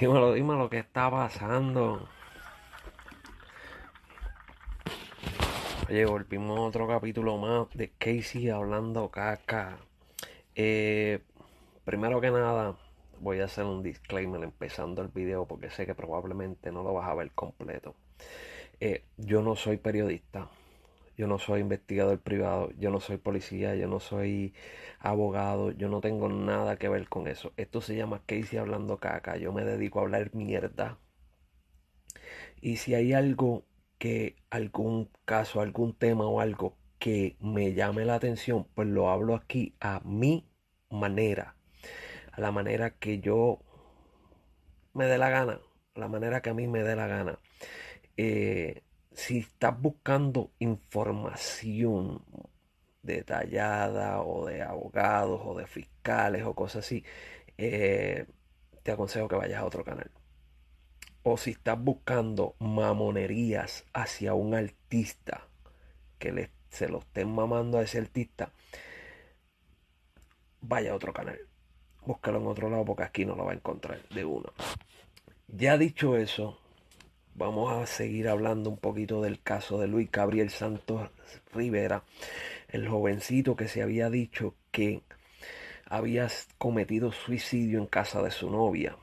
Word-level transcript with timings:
Dímelo, 0.00 0.32
dímelo, 0.32 0.70
¿qué 0.70 0.78
está 0.78 1.10
pasando? 1.10 2.08
Oye, 5.88 6.06
volvimos 6.06 6.58
a 6.58 6.62
otro 6.62 6.88
capítulo 6.88 7.36
más 7.36 7.68
de 7.74 7.90
Casey 7.98 8.48
hablando 8.48 9.10
caca. 9.10 9.78
Eh, 10.54 11.20
primero 11.84 12.20
que 12.20 12.30
nada, 12.30 12.76
voy 13.20 13.40
a 13.40 13.44
hacer 13.44 13.64
un 13.64 13.82
disclaimer 13.82 14.42
empezando 14.42 15.02
el 15.02 15.08
video 15.08 15.46
porque 15.46 15.70
sé 15.70 15.86
que 15.86 15.94
probablemente 15.94 16.72
no 16.72 16.82
lo 16.82 16.94
vas 16.94 17.08
a 17.08 17.14
ver 17.14 17.30
completo. 17.32 17.94
Eh, 18.80 19.04
yo 19.18 19.42
no 19.42 19.54
soy 19.56 19.76
periodista, 19.76 20.48
yo 21.16 21.26
no 21.26 21.38
soy 21.38 21.60
investigador 21.60 22.20
privado, 22.20 22.70
yo 22.78 22.90
no 22.90 23.00
soy 23.00 23.18
policía, 23.18 23.74
yo 23.76 23.88
no 23.88 24.00
soy 24.00 24.54
abogado, 24.98 25.70
yo 25.72 25.88
no 25.88 26.00
tengo 26.00 26.28
nada 26.28 26.76
que 26.76 26.88
ver 26.88 27.08
con 27.08 27.26
eso. 27.28 27.52
Esto 27.56 27.80
se 27.80 27.96
llama 27.96 28.22
Casey 28.26 28.58
hablando 28.58 28.98
caca, 28.98 29.36
yo 29.36 29.52
me 29.52 29.64
dedico 29.64 29.98
a 30.00 30.02
hablar 30.02 30.34
mierda. 30.34 30.98
Y 32.60 32.76
si 32.76 32.94
hay 32.94 33.12
algo 33.12 33.64
que, 33.98 34.36
algún 34.50 35.10
caso, 35.24 35.60
algún 35.60 35.94
tema 35.94 36.26
o 36.26 36.40
algo 36.40 36.76
que 36.98 37.36
me 37.40 37.74
llame 37.74 38.04
la 38.04 38.14
atención, 38.14 38.66
pues 38.74 38.88
lo 38.88 39.10
hablo 39.10 39.34
aquí 39.34 39.74
a 39.80 40.00
mi 40.04 40.46
manera, 40.90 41.56
a 42.32 42.40
la 42.40 42.52
manera 42.52 42.90
que 42.98 43.20
yo 43.20 43.60
me 44.94 45.06
dé 45.06 45.18
la 45.18 45.30
gana, 45.30 45.60
a 45.94 46.00
la 46.00 46.08
manera 46.08 46.42
que 46.42 46.50
a 46.50 46.54
mí 46.54 46.66
me 46.68 46.82
dé 46.82 46.96
la 46.96 47.06
gana. 47.06 47.38
Eh, 48.16 48.82
si 49.14 49.38
estás 49.38 49.80
buscando 49.80 50.50
información 50.58 52.24
detallada 53.02 54.22
o 54.22 54.46
de 54.46 54.62
abogados 54.62 55.40
o 55.44 55.54
de 55.54 55.66
fiscales 55.66 56.44
o 56.44 56.54
cosas 56.54 56.84
así, 56.84 57.04
eh, 57.58 58.26
te 58.82 58.92
aconsejo 58.92 59.28
que 59.28 59.36
vayas 59.36 59.60
a 59.60 59.64
otro 59.64 59.84
canal. 59.84 60.10
O 61.22 61.36
si 61.36 61.50
estás 61.50 61.78
buscando 61.78 62.56
mamonerías 62.58 63.84
hacia 63.92 64.34
un 64.34 64.54
artista, 64.54 65.48
que 66.18 66.50
se 66.68 66.88
lo 66.88 67.00
estén 67.00 67.32
mamando 67.32 67.78
a 67.78 67.82
ese 67.82 67.98
artista, 67.98 68.52
vaya 70.60 70.92
a 70.92 70.94
otro 70.94 71.12
canal. 71.12 71.38
Búscalo 72.04 72.38
en 72.38 72.46
otro 72.46 72.70
lado 72.70 72.84
porque 72.84 73.04
aquí 73.04 73.24
no 73.24 73.36
lo 73.36 73.44
va 73.44 73.52
a 73.52 73.54
encontrar 73.54 74.00
de 74.08 74.24
uno. 74.24 74.52
Ya 75.48 75.76
dicho 75.76 76.16
eso, 76.16 76.61
vamos 77.34 77.72
a 77.72 77.86
seguir 77.86 78.28
hablando 78.28 78.70
un 78.70 78.76
poquito 78.76 79.22
del 79.22 79.40
caso 79.42 79.78
de 79.80 79.88
Luis 79.88 80.10
Gabriel 80.10 80.50
Santos 80.50 81.10
Rivera, 81.52 82.04
el 82.68 82.88
jovencito 82.88 83.56
que 83.56 83.68
se 83.68 83.82
había 83.82 84.10
dicho 84.10 84.54
que 84.70 85.02
había 85.86 86.28
cometido 86.58 87.12
suicidio 87.12 87.78
en 87.78 87.86
casa 87.86 88.22
de 88.22 88.30
su 88.30 88.50
novia. 88.50 88.96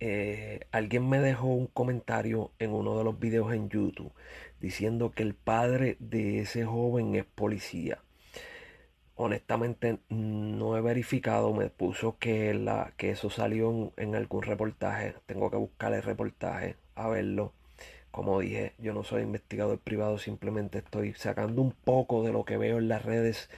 Eh, 0.00 0.60
alguien 0.72 1.08
me 1.08 1.20
dejó 1.20 1.46
un 1.48 1.68
comentario 1.68 2.50
en 2.58 2.72
uno 2.72 2.98
de 2.98 3.04
los 3.04 3.20
videos 3.20 3.52
en 3.52 3.68
YouTube 3.68 4.12
diciendo 4.60 5.12
que 5.12 5.22
el 5.22 5.34
padre 5.34 5.96
de 6.00 6.40
ese 6.40 6.64
joven 6.64 7.14
es 7.14 7.24
policía. 7.24 8.02
Honestamente 9.14 9.98
no 10.08 10.76
he 10.76 10.80
verificado, 10.80 11.52
me 11.52 11.68
puso 11.68 12.18
que, 12.18 12.54
la, 12.54 12.92
que 12.96 13.10
eso 13.10 13.30
salió 13.30 13.70
en, 13.70 13.92
en 13.96 14.14
algún 14.16 14.42
reportaje. 14.42 15.14
Tengo 15.26 15.50
que 15.50 15.56
buscar 15.56 15.92
el 15.94 16.02
reportaje 16.02 16.76
a 16.94 17.08
verlo. 17.08 17.52
Como 18.10 18.40
dije, 18.40 18.74
yo 18.78 18.92
no 18.92 19.04
soy 19.04 19.22
investigador 19.22 19.78
privado, 19.78 20.18
simplemente 20.18 20.78
estoy 20.78 21.14
sacando 21.14 21.62
un 21.62 21.72
poco 21.72 22.22
de 22.22 22.32
lo 22.32 22.44
que 22.44 22.58
veo 22.58 22.78
en 22.78 22.88
las 22.88 23.04
redes 23.04 23.48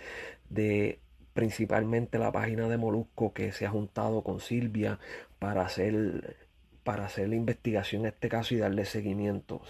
de 0.49 1.01
principalmente 1.33 2.19
la 2.19 2.31
página 2.31 2.69
de 2.69 2.77
Molusco 2.77 3.33
que 3.33 3.51
se 3.53 3.67
ha 3.67 3.71
juntado 3.71 4.23
con 4.23 4.41
Silvia 4.41 5.01
para 5.41 5.63
hacer 5.63 6.37
para 6.85 7.07
hacer 7.07 7.29
la 7.31 7.35
investigación 7.37 8.03
en 8.03 8.09
este 8.09 8.29
caso 8.29 8.55
y 8.55 8.59
darle 8.59 8.85
seguimiento. 8.85 9.63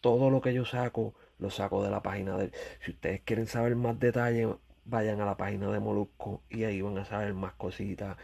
todo 0.00 0.30
lo 0.30 0.40
que 0.40 0.54
yo 0.54 0.64
saco 0.64 1.14
lo 1.38 1.50
saco 1.50 1.82
de 1.82 1.90
la 1.90 2.02
página 2.02 2.36
de. 2.36 2.50
Si 2.84 2.92
ustedes 2.92 3.20
quieren 3.22 3.46
saber 3.46 3.76
más 3.76 3.98
detalles, 3.98 4.48
vayan 4.84 5.20
a 5.20 5.26
la 5.26 5.36
página 5.36 5.70
de 5.70 5.80
Molusco 5.80 6.42
y 6.48 6.64
ahí 6.64 6.80
van 6.80 6.98
a 6.98 7.04
saber 7.04 7.34
más 7.34 7.54
cositas. 7.54 8.16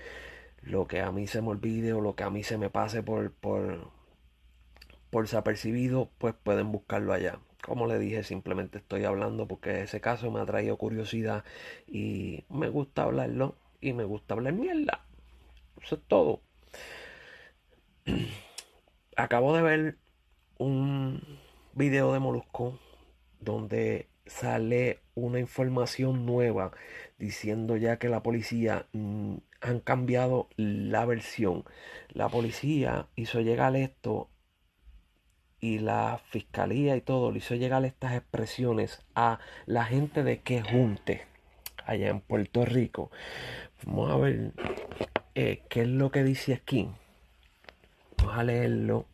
Lo 0.62 0.86
que 0.86 1.00
a 1.00 1.10
mí 1.12 1.26
se 1.26 1.42
me 1.42 1.48
olvide 1.48 1.92
o 1.92 2.00
lo 2.00 2.14
que 2.14 2.24
a 2.24 2.30
mí 2.30 2.42
se 2.44 2.56
me 2.58 2.70
pase 2.70 3.02
por, 3.02 3.32
por, 3.32 3.90
por 5.12 5.24
desapercibido, 5.24 6.10
pues 6.16 6.34
pueden 6.42 6.72
buscarlo 6.72 7.12
allá. 7.12 7.38
Como 7.62 7.86
le 7.86 7.98
dije, 7.98 8.24
simplemente 8.24 8.78
estoy 8.78 9.04
hablando 9.04 9.46
porque 9.46 9.82
ese 9.82 10.00
caso 10.00 10.30
me 10.30 10.40
ha 10.40 10.46
traído 10.46 10.78
curiosidad 10.78 11.44
y 11.86 12.44
me 12.48 12.70
gusta 12.70 13.02
hablarlo 13.02 13.54
y 13.82 13.92
me 13.92 14.04
gusta 14.04 14.32
hablar 14.32 14.54
mierda. 14.54 15.04
Eso 15.82 15.96
es 15.96 16.00
todo. 16.08 16.40
Acabo 19.16 19.54
de 19.54 19.60
ver 19.60 19.98
un 20.56 21.20
video 21.74 22.14
de 22.14 22.18
Molusco 22.18 22.78
donde 23.38 24.08
sale 24.24 25.00
una 25.14 25.40
información 25.40 26.24
nueva 26.24 26.72
diciendo 27.18 27.76
ya 27.76 27.98
que 27.98 28.08
la 28.08 28.22
policía 28.22 28.86
mm, 28.92 29.36
han 29.60 29.80
cambiado 29.80 30.48
la 30.56 31.04
versión. 31.04 31.64
La 32.08 32.30
policía 32.30 33.08
hizo 33.14 33.42
llegar 33.42 33.76
esto 33.76 34.30
y 35.62 35.78
la 35.78 36.20
fiscalía 36.30 36.96
y 36.96 37.00
todo 37.00 37.30
le 37.30 37.38
hizo 37.38 37.54
llegar 37.54 37.84
estas 37.84 38.14
expresiones 38.14 39.00
a 39.14 39.38
la 39.64 39.84
gente 39.84 40.24
de 40.24 40.40
que 40.40 40.60
junte 40.60 41.22
allá 41.86 42.08
en 42.08 42.20
Puerto 42.20 42.64
Rico. 42.64 43.12
Vamos 43.86 44.10
a 44.10 44.16
ver 44.16 44.50
eh, 45.36 45.62
qué 45.68 45.82
es 45.82 45.88
lo 45.88 46.10
que 46.10 46.24
dice 46.24 46.52
aquí. 46.54 46.88
Vamos 48.18 48.38
a 48.38 48.42
leerlo. 48.42 49.06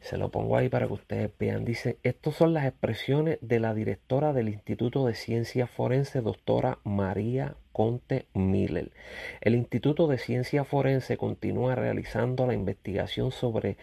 Se 0.00 0.16
lo 0.16 0.30
pongo 0.30 0.56
ahí 0.56 0.68
para 0.68 0.88
que 0.88 0.94
ustedes 0.94 1.30
vean. 1.38 1.64
Dice, 1.64 1.98
estas 2.02 2.34
son 2.34 2.54
las 2.54 2.66
expresiones 2.66 3.38
de 3.40 3.60
la 3.60 3.72
directora 3.72 4.32
del 4.32 4.48
Instituto 4.48 5.06
de 5.06 5.14
Ciencia 5.14 5.68
Forense, 5.68 6.22
doctora 6.22 6.78
María 6.82 7.54
Conte 7.72 8.26
Miller. 8.34 8.90
El 9.40 9.54
Instituto 9.54 10.08
de 10.08 10.18
Ciencia 10.18 10.64
Forense 10.64 11.16
continúa 11.16 11.76
realizando 11.76 12.46
la 12.46 12.54
investigación 12.54 13.30
sobre 13.30 13.76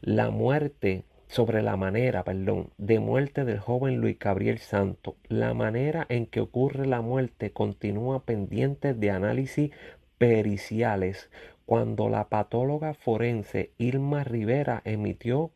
la 0.00 0.30
muerte 0.30 1.04
sobre 1.30 1.62
la 1.62 1.76
manera, 1.76 2.24
perdón, 2.24 2.70
de 2.76 2.98
muerte 2.98 3.44
del 3.44 3.60
joven 3.60 3.98
Luis 4.00 4.18
Gabriel 4.18 4.58
Santo. 4.58 5.14
La 5.28 5.54
manera 5.54 6.04
en 6.08 6.26
que 6.26 6.40
ocurre 6.40 6.86
la 6.86 7.02
muerte 7.02 7.52
continúa 7.52 8.24
pendiente 8.24 8.94
de 8.94 9.12
análisis 9.12 9.70
periciales. 10.18 11.30
Cuando 11.66 12.08
la 12.08 12.28
patóloga 12.28 12.94
forense 12.94 13.70
Irma 13.78 14.24
Rivera 14.24 14.82
emitió, 14.84 15.52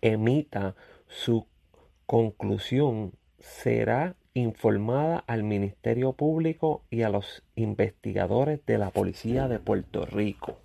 emita 0.00 0.74
su 1.06 1.46
conclusión, 2.06 3.12
será 3.38 4.16
informada 4.34 5.22
al 5.28 5.44
Ministerio 5.44 6.14
Público 6.14 6.82
y 6.90 7.02
a 7.02 7.08
los 7.08 7.44
investigadores 7.54 8.66
de 8.66 8.78
la 8.78 8.90
Policía 8.90 9.46
de 9.46 9.60
Puerto 9.60 10.06
Rico. 10.06 10.58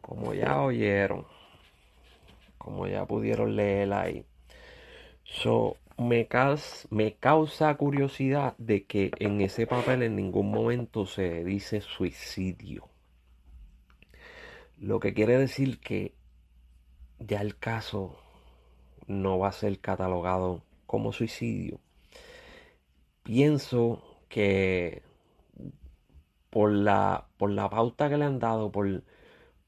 Como 0.00 0.34
ya 0.34 0.60
oyeron, 0.60 1.26
como 2.64 2.86
ya 2.86 3.04
pudieron 3.04 3.56
leer 3.56 3.92
ahí. 3.92 4.24
So, 5.24 5.76
me, 5.98 6.26
me 6.90 7.14
causa 7.16 7.74
curiosidad 7.76 8.56
de 8.56 8.86
que 8.86 9.10
en 9.18 9.42
ese 9.42 9.66
papel 9.66 10.02
en 10.02 10.16
ningún 10.16 10.50
momento 10.50 11.04
se 11.04 11.44
dice 11.44 11.82
suicidio. 11.82 12.88
Lo 14.78 14.98
que 14.98 15.12
quiere 15.12 15.36
decir 15.38 15.78
que 15.78 16.14
ya 17.18 17.42
el 17.42 17.58
caso 17.58 18.18
no 19.06 19.38
va 19.38 19.48
a 19.48 19.52
ser 19.52 19.78
catalogado 19.80 20.62
como 20.86 21.12
suicidio. 21.12 21.80
Pienso 23.22 24.02
que 24.28 25.02
por 26.48 26.72
la, 26.72 27.26
por 27.36 27.50
la 27.50 27.68
pauta 27.68 28.08
que 28.08 28.16
le 28.16 28.24
han 28.24 28.38
dado, 28.38 28.72
por, 28.72 29.02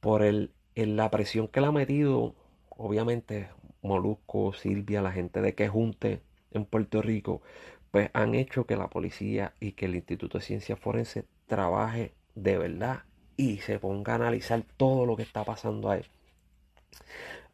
por 0.01 0.23
el, 0.23 0.53
la 0.75 1.11
presión 1.11 1.49
que 1.49 1.61
le 1.61 1.67
ha 1.67 1.73
metido 1.73 2.35
obviamente 2.77 3.49
Molusco, 3.83 4.53
Silvia, 4.53 5.03
la 5.03 5.13
gente 5.13 5.41
de 5.41 5.55
que 5.55 5.69
junte 5.69 6.23
en 6.53 6.65
Puerto 6.65 7.03
Rico, 7.03 7.43
pues 7.91 8.11
han 8.15 8.35
hecho 8.35 8.67
que 8.67 8.77
la 8.77 8.89
policía 8.89 9.55
y 9.61 9.73
que 9.73 9.87
el 9.87 9.97
Instituto 9.97 10.39
de 10.39 10.45
Ciencias 10.45 10.79
Forense 10.79 11.25
trabaje 11.47 12.13
de 12.35 12.59
verdad 12.59 13.05
y 13.37 13.59
se 13.59 13.79
ponga 13.79 14.13
a 14.13 14.17
analizar 14.17 14.63
todo 14.77 15.07
lo 15.07 15.17
que 15.17 15.23
está 15.23 15.45
pasando 15.45 15.91
ahí. 15.91 16.05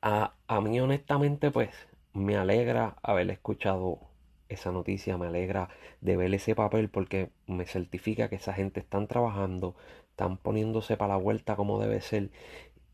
A, 0.02 0.34
a 0.48 0.60
mí 0.60 0.80
honestamente 0.80 1.50
pues 1.50 1.70
me 2.12 2.36
alegra 2.36 2.96
haber 3.02 3.30
escuchado 3.30 4.00
esa 4.48 4.70
noticia, 4.72 5.16
me 5.16 5.26
alegra 5.28 5.68
de 6.00 6.16
ver 6.16 6.34
ese 6.34 6.54
papel 6.54 6.90
porque 6.90 7.30
me 7.46 7.66
certifica 7.66 8.28
que 8.28 8.36
esa 8.36 8.52
gente 8.52 8.80
están 8.80 9.06
trabajando, 9.08 9.74
están 10.10 10.36
poniéndose 10.36 10.96
para 10.96 11.14
la 11.14 11.20
vuelta 11.20 11.56
como 11.56 11.78
debe 11.80 12.00
ser 12.00 12.30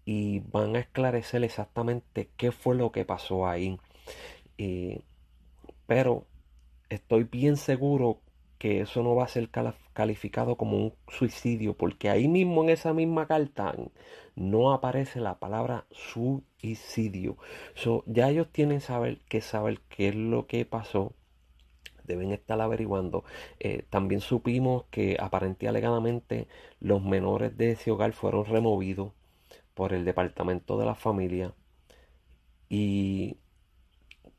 y 0.08 0.40
van 0.40 0.74
a 0.74 0.78
esclarecer 0.78 1.44
exactamente 1.44 2.30
qué 2.38 2.50
fue 2.50 2.74
lo 2.74 2.92
que 2.92 3.04
pasó 3.04 3.46
ahí. 3.46 3.78
pero 5.86 6.26
estoy 6.88 7.24
bien 7.24 7.56
seguro 7.58 8.20
que 8.58 8.80
eso 8.80 9.02
no 9.02 9.14
va 9.14 9.24
a 9.24 9.28
ser 9.28 9.50
calificado 9.92 10.56
como 10.56 10.78
un 10.78 10.94
suicidio, 11.08 11.74
porque 11.74 12.08
ahí 12.08 12.26
mismo 12.26 12.62
en 12.64 12.70
esa 12.70 12.94
misma 12.94 13.26
carta 13.26 13.74
no 14.34 14.72
aparece 14.72 15.20
la 15.20 15.38
palabra 15.38 15.86
suicidio. 15.90 17.36
ya 18.06 18.30
ellos 18.30 18.48
tienen 18.50 18.80
que 19.28 19.40
saber 19.42 19.80
qué 19.90 20.08
es 20.08 20.14
lo 20.14 20.46
que 20.46 20.64
pasó. 20.64 21.12
Deben 22.04 22.32
estar 22.32 22.60
averiguando. 22.60 23.24
Eh, 23.60 23.84
también 23.90 24.22
supimos 24.22 24.84
que 24.90 25.18
aparentemente 25.20 25.68
alegadamente 25.68 26.48
los 26.80 27.02
menores 27.02 27.56
de 27.58 27.72
ese 27.72 27.90
hogar 27.90 28.12
fueron 28.14 28.46
removidos 28.46 29.12
por 29.78 29.92
el 29.92 30.04
departamento 30.04 30.76
de 30.76 30.86
la 30.86 30.96
familia 30.96 31.54
y 32.68 33.36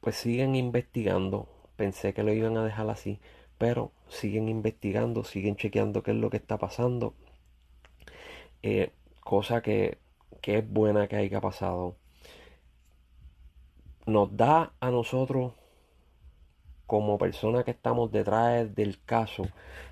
pues 0.02 0.18
siguen 0.18 0.54
investigando. 0.54 1.48
Pensé 1.78 2.14
que 2.14 2.24
lo 2.24 2.34
iban 2.34 2.58
a 2.58 2.66
dejar 2.66 2.90
así, 2.90 3.22
pero 3.58 3.94
siguen 4.10 4.50
investigando, 4.50 5.24
siguen 5.24 5.56
chequeando 5.56 6.04
qué 6.04 6.12
es 6.12 6.18
lo 6.18 6.30
que 6.30 6.36
está 6.36 6.58
pasando. 6.58 7.14
Eh, 8.64 8.92
cosa 9.22 9.62
que, 9.62 10.00
que 10.42 10.58
es 10.58 10.70
buena 10.70 11.08
que 11.08 11.16
haya 11.16 11.40
pasado. 11.40 11.96
Nos 14.06 14.36
da 14.36 14.74
a 14.82 14.92
nosotros, 14.92 15.54
como 16.86 17.18
personas 17.18 17.64
que 17.64 17.72
estamos 17.72 18.12
detrás 18.12 18.76
del 18.76 19.02
caso, 19.06 19.44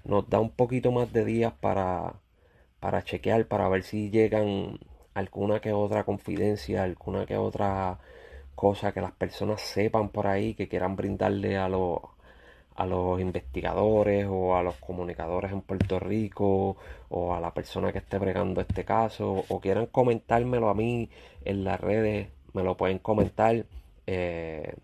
nos 0.03 0.29
da 0.29 0.41
un 0.41 0.51
poquito 0.51 0.91
más 0.91 1.13
de 1.13 1.23
días 1.23 1.53
para, 1.53 2.15
para 2.81 3.01
chequear, 3.05 3.47
para 3.47 3.69
ver 3.69 3.83
si 3.83 4.09
llegan 4.09 4.77
alguna 5.17 5.59
que 5.59 5.73
otra 5.73 6.03
confidencia, 6.03 6.83
alguna 6.83 7.25
que 7.25 7.37
otra 7.37 7.99
cosa 8.55 8.91
que 8.93 9.01
las 9.01 9.13
personas 9.13 9.61
sepan 9.61 10.09
por 10.09 10.27
ahí, 10.27 10.53
que 10.53 10.67
quieran 10.67 10.95
brindarle 10.95 11.57
a 11.57 11.69
los 11.69 11.99
a 12.75 12.85
los 12.85 13.19
investigadores 13.19 14.27
o 14.29 14.55
a 14.55 14.61
los 14.63 14.75
comunicadores 14.75 15.51
en 15.51 15.61
Puerto 15.61 15.99
Rico 15.99 16.77
o 17.09 17.33
a 17.33 17.39
la 17.41 17.51
persona 17.53 17.91
que 17.91 17.99
esté 17.99 18.19
bregando 18.19 18.61
este 18.61 18.85
caso 18.85 19.45
o 19.49 19.59
quieran 19.59 19.87
comentármelo 19.87 20.69
a 20.69 20.75
mí 20.75 21.09
en 21.43 21.63
las 21.63 21.81
redes, 21.81 22.29
me 22.53 22.63
lo 22.63 22.77
pueden 22.77 22.99
comentar. 22.99 23.65
Eh, 24.07 24.75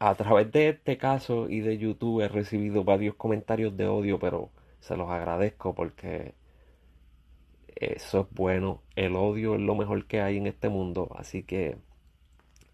a 0.00 0.14
través 0.14 0.50
de 0.52 0.70
este 0.70 0.96
caso 0.98 1.48
y 1.48 1.60
de 1.60 1.78
YouTube 1.78 2.22
he 2.22 2.28
recibido 2.28 2.84
varios 2.84 3.16
comentarios 3.16 3.76
de 3.76 3.86
odio, 3.88 4.18
pero 4.18 4.50
se 4.80 4.96
los 4.96 5.10
agradezco 5.10 5.74
porque 5.74 6.34
eso 7.80 8.20
es 8.22 8.26
bueno. 8.34 8.82
El 8.96 9.16
odio 9.16 9.54
es 9.54 9.60
lo 9.60 9.74
mejor 9.74 10.06
que 10.06 10.20
hay 10.20 10.36
en 10.38 10.46
este 10.46 10.68
mundo, 10.68 11.10
así 11.16 11.42
que 11.42 11.76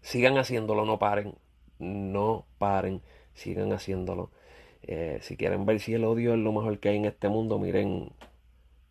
sigan 0.01 0.37
haciéndolo, 0.37 0.85
no 0.85 0.99
paren, 0.99 1.35
no 1.79 2.45
paren 2.57 3.01
sigan 3.33 3.71
haciéndolo. 3.73 4.31
Eh, 4.83 5.19
si 5.21 5.37
quieren 5.37 5.65
ver 5.65 5.79
si 5.79 5.93
el 5.93 6.05
odio 6.05 6.33
es 6.33 6.39
lo 6.39 6.51
mejor 6.51 6.79
que 6.79 6.89
hay 6.89 6.97
en 6.97 7.05
este 7.05 7.29
mundo, 7.29 7.59
miren 7.59 8.11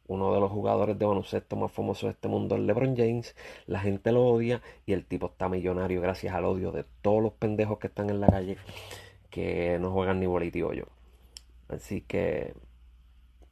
uno 0.06 0.34
de 0.34 0.40
los 0.40 0.50
jugadores 0.52 0.98
de 0.98 1.06
baloncesto 1.06 1.56
más 1.56 1.72
famosos 1.72 2.04
de 2.04 2.10
este 2.10 2.28
mundo, 2.28 2.56
el 2.56 2.66
LeBron 2.66 2.96
James. 2.96 3.34
La 3.66 3.80
gente 3.80 4.12
lo 4.12 4.26
odia 4.26 4.62
y 4.86 4.92
el 4.92 5.04
tipo 5.06 5.26
está 5.26 5.48
millonario 5.48 6.00
gracias 6.00 6.34
al 6.34 6.44
odio 6.44 6.72
de 6.72 6.84
todos 7.02 7.22
los 7.22 7.32
pendejos 7.32 7.78
que 7.78 7.88
están 7.88 8.10
en 8.10 8.20
la 8.20 8.28
calle 8.28 8.58
que 9.30 9.78
no 9.80 9.90
juegan 9.90 10.20
ni 10.20 10.26
bolito 10.26 10.72
y 10.72 10.84
Así 11.68 12.02
que 12.02 12.54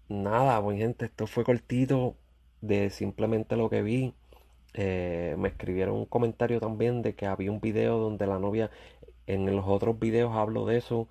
nada, 0.08 0.58
buen 0.60 0.78
gente, 0.78 1.06
esto 1.06 1.26
fue 1.26 1.44
cortito 1.44 2.16
de 2.62 2.88
simplemente 2.90 3.56
lo 3.56 3.68
que 3.68 3.82
vi. 3.82 4.14
Eh, 4.74 5.36
me 5.38 5.48
escribieron 5.48 5.96
un 5.96 6.06
comentario 6.06 6.60
también 6.60 7.02
de 7.02 7.14
que 7.14 7.26
había 7.26 7.52
un 7.52 7.60
video 7.60 7.98
donde 7.98 8.26
la 8.26 8.38
novia 8.38 8.70
en 9.26 9.54
los 9.54 9.66
otros 9.66 9.98
videos 9.98 10.34
hablo 10.34 10.64
de 10.66 10.78
eso. 10.78 11.08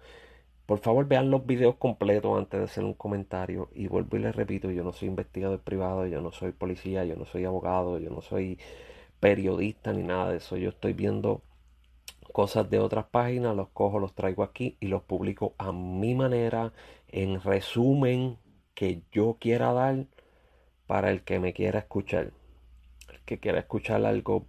Por 0.65 0.79
favor 0.79 1.07
vean 1.07 1.29
los 1.29 1.45
videos 1.45 1.75
completos 1.75 2.37
antes 2.37 2.59
de 2.59 2.65
hacer 2.65 2.83
un 2.83 2.93
comentario. 2.93 3.69
Y 3.75 3.87
vuelvo 3.87 4.17
y 4.17 4.21
les 4.21 4.35
repito, 4.35 4.71
yo 4.71 4.83
no 4.83 4.93
soy 4.93 5.09
investigador 5.09 5.59
privado, 5.59 6.07
yo 6.07 6.21
no 6.21 6.31
soy 6.31 6.51
policía, 6.53 7.05
yo 7.05 7.15
no 7.15 7.25
soy 7.25 7.45
abogado, 7.45 7.99
yo 7.99 8.09
no 8.09 8.21
soy 8.21 8.57
periodista 9.19 9.93
ni 9.93 10.03
nada 10.03 10.31
de 10.31 10.37
eso. 10.37 10.57
Yo 10.57 10.69
estoy 10.69 10.93
viendo 10.93 11.41
cosas 12.31 12.69
de 12.69 12.79
otras 12.79 13.05
páginas, 13.05 13.55
los 13.55 13.69
cojo, 13.69 13.99
los 13.99 14.13
traigo 14.15 14.43
aquí 14.43 14.77
y 14.79 14.87
los 14.87 15.03
publico 15.03 15.53
a 15.57 15.71
mi 15.71 16.15
manera, 16.15 16.73
en 17.09 17.41
resumen 17.41 18.37
que 18.73 19.01
yo 19.11 19.37
quiera 19.39 19.73
dar 19.73 20.05
para 20.91 21.09
el 21.09 21.23
que 21.23 21.39
me 21.39 21.53
quiera 21.53 21.79
escuchar. 21.79 22.33
El 23.07 23.21
que 23.21 23.39
quiera 23.39 23.59
escuchar 23.59 24.05
algo 24.05 24.47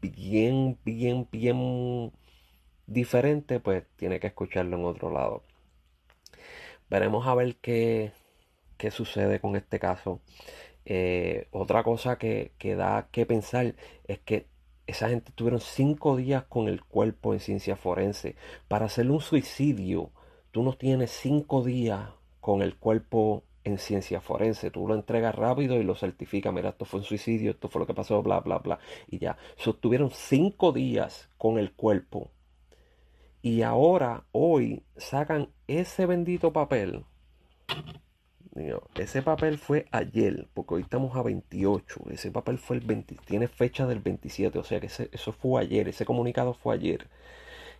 bien, 0.00 0.80
bien, 0.84 1.28
bien 1.30 2.10
diferente, 2.88 3.60
pues 3.60 3.84
tiene 3.94 4.18
que 4.18 4.26
escucharlo 4.26 4.76
en 4.76 4.84
otro 4.84 5.12
lado. 5.12 5.44
Veremos 6.90 7.24
a 7.28 7.36
ver 7.36 7.54
qué, 7.58 8.10
qué 8.76 8.90
sucede 8.90 9.38
con 9.38 9.54
este 9.54 9.78
caso. 9.78 10.20
Eh, 10.86 11.46
otra 11.52 11.84
cosa 11.84 12.18
que, 12.18 12.50
que, 12.58 12.74
da 12.74 13.06
que 13.12 13.24
pensar 13.24 13.76
es 14.08 14.18
que 14.18 14.48
esa 14.88 15.08
gente 15.08 15.30
tuvieron 15.36 15.60
cinco 15.60 16.16
días 16.16 16.42
con 16.48 16.66
el 16.66 16.82
cuerpo 16.82 17.32
en 17.32 17.38
ciencia 17.38 17.76
forense. 17.76 18.34
Para 18.66 18.86
hacer 18.86 19.08
un 19.08 19.20
suicidio, 19.20 20.10
tú 20.50 20.64
no 20.64 20.72
tienes 20.72 21.12
cinco 21.12 21.62
días 21.62 22.10
con 22.40 22.60
el 22.60 22.76
cuerpo 22.76 23.44
en 23.66 23.78
ciencia 23.78 24.20
forense. 24.20 24.70
Tú 24.70 24.86
lo 24.88 24.94
entregas 24.94 25.34
rápido 25.34 25.76
y 25.76 25.84
lo 25.84 25.94
certificas. 25.94 26.52
Mira, 26.52 26.70
esto 26.70 26.84
fue 26.84 27.00
un 27.00 27.06
suicidio, 27.06 27.50
esto 27.52 27.68
fue 27.68 27.80
lo 27.80 27.86
que 27.86 27.94
pasó, 27.94 28.22
bla, 28.22 28.40
bla, 28.40 28.58
bla. 28.58 28.78
Y 29.08 29.18
ya. 29.18 29.36
Sostuvieron 29.56 30.10
cinco 30.10 30.72
días 30.72 31.30
con 31.38 31.58
el 31.58 31.72
cuerpo 31.72 32.30
y 33.46 33.62
ahora, 33.62 34.24
hoy, 34.32 34.82
sacan 34.96 35.50
ese 35.68 36.04
bendito 36.04 36.52
papel. 36.52 37.04
ese 38.96 39.22
papel 39.22 39.58
fue 39.58 39.86
ayer, 39.92 40.48
porque 40.52 40.74
hoy 40.74 40.82
estamos 40.82 41.16
a 41.16 41.22
28. 41.22 42.06
Ese 42.10 42.32
papel 42.32 42.58
fue 42.58 42.78
el 42.78 42.84
20, 42.84 43.14
tiene 43.24 43.46
fecha 43.46 43.86
del 43.86 44.00
27, 44.00 44.58
o 44.58 44.64
sea 44.64 44.80
que 44.80 44.88
eso 44.88 45.32
fue 45.32 45.62
ayer, 45.62 45.86
ese 45.86 46.04
comunicado 46.04 46.54
fue 46.54 46.74
ayer. 46.74 47.08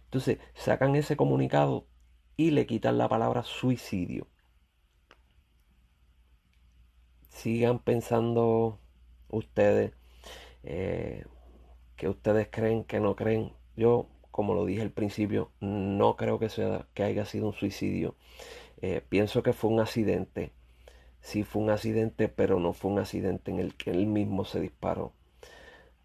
Entonces, 0.05 0.39
sacan 0.55 0.95
ese 0.95 1.17
comunicado 1.17 1.89
y 2.37 2.53
le 2.53 2.67
quitan 2.67 2.97
la 2.97 3.09
palabra 3.09 3.43
suicidio. 3.43 4.29
Sigan 7.37 7.81
pensando 7.81 8.79
ustedes 9.29 9.93
eh, 10.63 11.27
que 11.97 12.09
ustedes 12.09 12.49
creen, 12.51 12.85
que 12.85 12.99
no 12.99 13.15
creen. 13.15 13.53
Yo 13.77 14.09
como 14.31 14.55
lo 14.55 14.65
dije 14.65 14.81
al 14.81 14.91
principio, 14.91 15.51
no 15.61 16.17
creo 16.17 16.39
que, 16.39 16.49
sea, 16.49 16.87
que 16.95 17.03
haya 17.03 17.27
sido 17.27 17.49
un 17.49 17.53
suicidio. 17.53 18.17
Eh, 18.81 19.03
pienso 19.07 19.43
que 19.43 19.53
fue 19.53 19.71
un 19.71 19.81
accidente. 19.81 20.53
Sí 21.21 21.45
fue 21.45 21.63
un 21.63 21.69
accidente, 21.69 22.29
pero 22.29 22.59
no 22.59 22.73
fue 22.73 22.91
un 22.91 23.01
accidente 23.01 23.51
en 23.51 23.59
el 23.61 23.75
que 23.77 23.91
él 23.91 24.07
mismo 24.07 24.47
se 24.47 24.61
disparó. 24.61 25.13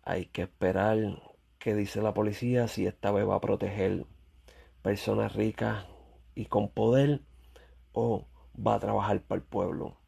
Hay 0.03 0.25
que 0.25 0.41
esperar 0.43 0.97
qué 1.59 1.75
dice 1.75 2.01
la 2.01 2.13
policía 2.13 2.67
si 2.67 2.87
esta 2.87 3.11
vez 3.11 3.27
va 3.27 3.35
a 3.35 3.41
proteger 3.41 4.05
personas 4.81 5.33
ricas 5.33 5.85
y 6.35 6.45
con 6.45 6.69
poder 6.69 7.21
o 7.93 8.27
va 8.55 8.75
a 8.75 8.79
trabajar 8.79 9.21
para 9.21 9.39
el 9.39 9.47
pueblo. 9.47 10.00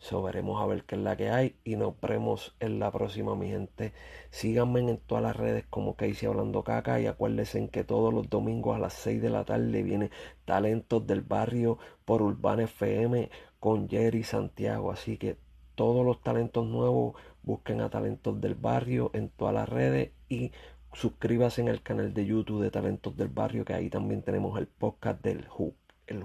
So, 0.00 0.22
veremos 0.22 0.62
a 0.62 0.66
ver 0.66 0.84
qué 0.84 0.94
es 0.94 1.00
la 1.00 1.16
que 1.16 1.30
hay 1.30 1.56
y 1.64 1.76
nos 1.76 2.00
vemos 2.00 2.54
en 2.60 2.78
la 2.78 2.92
próxima, 2.92 3.34
mi 3.34 3.48
gente. 3.48 3.92
Síganme 4.30 4.80
en 4.80 4.98
todas 4.98 5.22
las 5.22 5.36
redes 5.36 5.64
como 5.68 5.96
Casey 5.96 6.28
Hablando 6.28 6.62
Caca 6.62 7.00
y 7.00 7.06
acuérdense 7.06 7.58
en 7.58 7.68
que 7.68 7.82
todos 7.82 8.14
los 8.14 8.30
domingos 8.30 8.76
a 8.76 8.78
las 8.78 8.94
6 8.94 9.20
de 9.20 9.30
la 9.30 9.44
tarde 9.44 9.82
viene 9.82 10.10
Talentos 10.44 11.06
del 11.06 11.22
Barrio 11.22 11.78
por 12.04 12.22
Urbana 12.22 12.64
FM 12.64 13.28
con 13.58 13.88
Jerry 13.88 14.22
Santiago. 14.22 14.92
Así 14.92 15.18
que 15.18 15.36
todos 15.74 16.06
los 16.06 16.22
talentos 16.22 16.66
nuevos 16.66 17.16
busquen 17.42 17.80
a 17.80 17.90
Talentos 17.90 18.40
del 18.40 18.54
Barrio 18.54 19.10
en 19.14 19.30
todas 19.30 19.54
las 19.54 19.68
redes 19.68 20.12
y 20.28 20.52
suscríbase 20.92 21.60
en 21.60 21.68
el 21.68 21.82
canal 21.82 22.14
de 22.14 22.24
YouTube 22.24 22.62
de 22.62 22.70
Talentos 22.70 23.16
del 23.16 23.28
Barrio 23.28 23.64
que 23.64 23.74
ahí 23.74 23.90
también 23.90 24.22
tenemos 24.22 24.58
el 24.58 24.68
podcast 24.68 25.22
del 25.22 25.46
Hook, 25.46 25.74
el, 26.06 26.24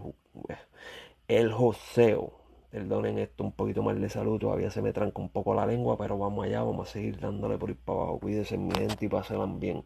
el 1.28 1.52
Joseo. 1.52 2.43
Perdonen 2.74 3.20
esto 3.20 3.44
un 3.44 3.52
poquito 3.54 3.84
más 3.84 4.00
de 4.02 4.10
salud, 4.10 4.40
todavía 4.40 4.70
se 4.72 4.82
me 4.82 4.92
tranca 4.94 5.22
un 5.22 5.30
poco 5.30 5.54
la 5.54 5.66
lengua, 5.66 5.98
pero 5.98 6.18
vamos 6.18 6.46
allá, 6.46 6.64
vamos 6.64 6.90
a 6.90 6.92
seguir 6.92 7.20
dándole 7.20 7.58
por 7.58 7.70
ir 7.70 7.78
para 7.78 8.00
abajo. 8.00 8.20
Cuídense 8.20 8.58
mi 8.58 8.74
gente 8.74 9.06
y 9.06 9.10
pásenla 9.10 9.46
bien. 9.46 9.86